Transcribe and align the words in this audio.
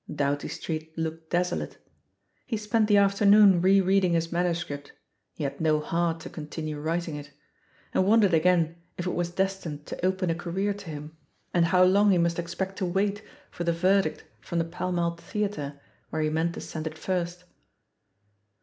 Doughty 0.11 0.47
Street 0.47 0.97
looked 0.97 1.29
desolate. 1.29 1.77
He 2.47 2.57
spent 2.57 2.87
the 2.87 2.97
afternoon 2.97 3.61
re 3.61 3.79
reading 3.81 4.13
his 4.13 4.31
manuscript— 4.31 4.93
he 5.35 5.43
had 5.43 5.61
no 5.61 5.79
heart 5.79 6.19
to 6.21 6.29
continue 6.31 6.79
writing 6.79 7.17
it— 7.17 7.29
and 7.93 8.03
won 8.07 8.19
dered 8.21 8.33
again 8.33 8.77
if 8.97 9.05
it 9.05 9.11
was 9.13 9.29
destined 9.29 9.85
to 9.85 10.03
open 10.03 10.31
a 10.31 10.33
career 10.33 10.73
to 10.73 10.89
him, 10.89 11.15
and 11.53 11.65
how 11.65 11.83
long 11.83 12.09
he 12.09 12.17
must 12.17 12.39
expect 12.39 12.77
to 12.79 12.85
wait 12.87 13.21
for 13.51 13.63
the 13.63 13.73
verdict 13.73 14.23
from 14.39 14.57
the 14.57 14.65
Pall 14.65 14.91
Mall 14.91 15.17
Theatre, 15.17 15.79
where 16.09 16.23
he 16.23 16.31
meant 16.31 16.55
to 16.55 16.61
send 16.61 16.87
it 16.87 16.97
first. 16.97 17.43